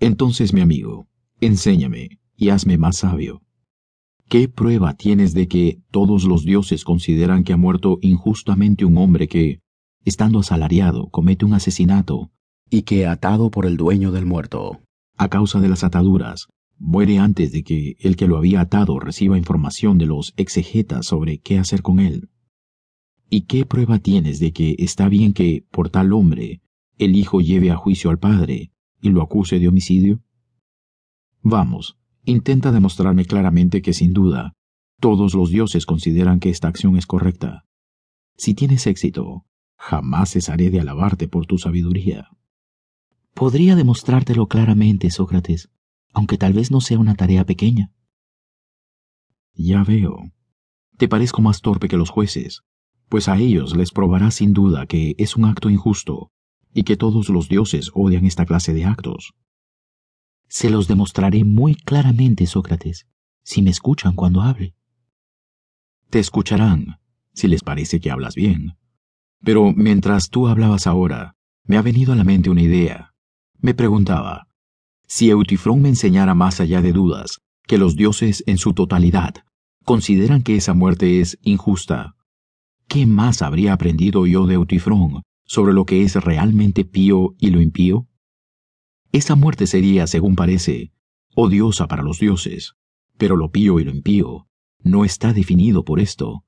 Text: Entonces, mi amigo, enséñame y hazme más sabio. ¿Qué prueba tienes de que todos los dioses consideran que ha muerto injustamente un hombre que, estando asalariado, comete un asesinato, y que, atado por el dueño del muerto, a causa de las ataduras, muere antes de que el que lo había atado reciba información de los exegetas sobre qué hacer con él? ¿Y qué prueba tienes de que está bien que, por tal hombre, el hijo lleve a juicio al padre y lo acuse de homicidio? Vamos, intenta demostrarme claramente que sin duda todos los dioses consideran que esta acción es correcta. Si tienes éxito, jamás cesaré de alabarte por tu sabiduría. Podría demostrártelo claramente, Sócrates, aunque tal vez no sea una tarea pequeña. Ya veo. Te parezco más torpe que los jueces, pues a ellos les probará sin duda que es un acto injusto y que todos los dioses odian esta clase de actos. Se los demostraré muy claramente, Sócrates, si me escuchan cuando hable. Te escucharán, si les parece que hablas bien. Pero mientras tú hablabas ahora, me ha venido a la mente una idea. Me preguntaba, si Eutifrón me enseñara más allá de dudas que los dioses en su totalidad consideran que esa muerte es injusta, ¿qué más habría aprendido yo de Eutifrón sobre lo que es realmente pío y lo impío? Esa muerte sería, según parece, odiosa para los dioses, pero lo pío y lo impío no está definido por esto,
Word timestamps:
Entonces, 0.00 0.52
mi 0.52 0.60
amigo, 0.60 1.06
enséñame 1.40 2.20
y 2.36 2.50
hazme 2.50 2.78
más 2.78 2.98
sabio. 2.98 3.42
¿Qué 4.28 4.48
prueba 4.48 4.94
tienes 4.94 5.34
de 5.34 5.48
que 5.48 5.80
todos 5.90 6.24
los 6.24 6.44
dioses 6.44 6.84
consideran 6.84 7.42
que 7.42 7.52
ha 7.52 7.56
muerto 7.56 7.98
injustamente 8.00 8.84
un 8.84 8.98
hombre 8.98 9.28
que, 9.28 9.60
estando 10.04 10.38
asalariado, 10.38 11.08
comete 11.10 11.44
un 11.44 11.54
asesinato, 11.54 12.30
y 12.70 12.82
que, 12.82 13.06
atado 13.06 13.50
por 13.50 13.66
el 13.66 13.76
dueño 13.76 14.12
del 14.12 14.26
muerto, 14.26 14.80
a 15.16 15.28
causa 15.28 15.60
de 15.60 15.68
las 15.68 15.84
ataduras, 15.84 16.48
muere 16.78 17.18
antes 17.18 17.52
de 17.52 17.62
que 17.62 17.96
el 18.00 18.16
que 18.16 18.26
lo 18.26 18.36
había 18.36 18.60
atado 18.60 18.98
reciba 18.98 19.38
información 19.38 19.98
de 19.98 20.06
los 20.06 20.34
exegetas 20.36 21.06
sobre 21.06 21.38
qué 21.38 21.58
hacer 21.58 21.82
con 21.82 22.00
él? 22.00 22.30
¿Y 23.30 23.42
qué 23.42 23.66
prueba 23.66 23.98
tienes 23.98 24.38
de 24.38 24.52
que 24.52 24.76
está 24.78 25.08
bien 25.08 25.32
que, 25.32 25.66
por 25.70 25.90
tal 25.90 26.12
hombre, 26.12 26.60
el 26.98 27.16
hijo 27.16 27.40
lleve 27.40 27.70
a 27.70 27.76
juicio 27.76 28.10
al 28.10 28.18
padre 28.18 28.72
y 29.00 29.10
lo 29.10 29.22
acuse 29.22 29.58
de 29.58 29.68
homicidio? 29.68 30.22
Vamos, 31.42 31.98
intenta 32.24 32.72
demostrarme 32.72 33.24
claramente 33.24 33.82
que 33.82 33.92
sin 33.92 34.12
duda 34.12 34.54
todos 35.00 35.34
los 35.34 35.50
dioses 35.50 35.84
consideran 35.84 36.40
que 36.40 36.48
esta 36.48 36.68
acción 36.68 36.96
es 36.96 37.06
correcta. 37.06 37.66
Si 38.36 38.54
tienes 38.54 38.86
éxito, 38.86 39.44
jamás 39.76 40.32
cesaré 40.32 40.70
de 40.70 40.80
alabarte 40.80 41.28
por 41.28 41.46
tu 41.46 41.58
sabiduría. 41.58 42.30
Podría 43.34 43.76
demostrártelo 43.76 44.46
claramente, 44.46 45.10
Sócrates, 45.10 45.70
aunque 46.14 46.38
tal 46.38 46.52
vez 46.52 46.70
no 46.70 46.80
sea 46.80 46.98
una 46.98 47.14
tarea 47.14 47.44
pequeña. 47.44 47.92
Ya 49.54 49.84
veo. 49.84 50.32
Te 50.96 51.08
parezco 51.08 51.42
más 51.42 51.60
torpe 51.60 51.88
que 51.88 51.96
los 51.96 52.10
jueces, 52.10 52.62
pues 53.08 53.28
a 53.28 53.36
ellos 53.36 53.76
les 53.76 53.90
probará 53.90 54.30
sin 54.30 54.52
duda 54.52 54.86
que 54.86 55.14
es 55.18 55.36
un 55.36 55.44
acto 55.44 55.70
injusto 55.70 56.30
y 56.72 56.84
que 56.84 56.96
todos 56.96 57.28
los 57.28 57.48
dioses 57.48 57.90
odian 57.94 58.26
esta 58.26 58.46
clase 58.46 58.72
de 58.72 58.84
actos. 58.84 59.34
Se 60.48 60.70
los 60.70 60.88
demostraré 60.88 61.44
muy 61.44 61.74
claramente, 61.74 62.46
Sócrates, 62.46 63.06
si 63.42 63.62
me 63.62 63.70
escuchan 63.70 64.14
cuando 64.14 64.42
hable. 64.42 64.74
Te 66.10 66.18
escucharán, 66.18 67.00
si 67.32 67.48
les 67.48 67.62
parece 67.62 68.00
que 68.00 68.10
hablas 68.10 68.34
bien. 68.34 68.76
Pero 69.40 69.72
mientras 69.72 70.30
tú 70.30 70.48
hablabas 70.48 70.86
ahora, 70.86 71.36
me 71.64 71.76
ha 71.76 71.82
venido 71.82 72.12
a 72.12 72.16
la 72.16 72.24
mente 72.24 72.50
una 72.50 72.62
idea. 72.62 73.14
Me 73.58 73.74
preguntaba, 73.74 74.48
si 75.06 75.30
Eutifrón 75.30 75.82
me 75.82 75.88
enseñara 75.88 76.34
más 76.34 76.60
allá 76.60 76.82
de 76.82 76.92
dudas 76.92 77.40
que 77.66 77.78
los 77.78 77.96
dioses 77.96 78.42
en 78.46 78.58
su 78.58 78.74
totalidad 78.74 79.34
consideran 79.84 80.42
que 80.42 80.56
esa 80.56 80.74
muerte 80.74 81.20
es 81.20 81.38
injusta, 81.42 82.16
¿qué 82.88 83.06
más 83.06 83.42
habría 83.42 83.72
aprendido 83.72 84.26
yo 84.26 84.46
de 84.46 84.54
Eutifrón 84.54 85.22
sobre 85.44 85.72
lo 85.72 85.84
que 85.84 86.02
es 86.02 86.14
realmente 86.16 86.84
pío 86.84 87.34
y 87.38 87.50
lo 87.50 87.60
impío? 87.60 88.06
Esa 89.12 89.34
muerte 89.34 89.66
sería, 89.66 90.06
según 90.06 90.36
parece, 90.36 90.92
odiosa 91.34 91.86
para 91.86 92.02
los 92.02 92.18
dioses, 92.18 92.74
pero 93.16 93.36
lo 93.36 93.50
pío 93.50 93.78
y 93.78 93.84
lo 93.84 93.90
impío 93.90 94.46
no 94.84 95.06
está 95.06 95.32
definido 95.32 95.84
por 95.84 95.98
esto, 95.98 96.42